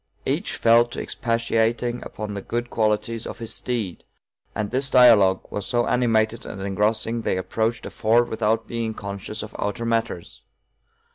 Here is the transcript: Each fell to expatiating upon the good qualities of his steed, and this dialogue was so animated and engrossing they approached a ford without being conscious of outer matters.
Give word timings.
Each 0.25 0.55
fell 0.55 0.85
to 0.85 0.99
expatiating 0.99 2.01
upon 2.03 2.33
the 2.33 2.41
good 2.41 2.71
qualities 2.71 3.27
of 3.27 3.37
his 3.37 3.53
steed, 3.53 4.03
and 4.55 4.71
this 4.71 4.89
dialogue 4.89 5.45
was 5.51 5.67
so 5.67 5.85
animated 5.85 6.43
and 6.43 6.59
engrossing 6.59 7.21
they 7.21 7.37
approached 7.37 7.85
a 7.85 7.91
ford 7.91 8.27
without 8.27 8.65
being 8.65 8.95
conscious 8.95 9.43
of 9.43 9.55
outer 9.59 9.85
matters. 9.85 10.41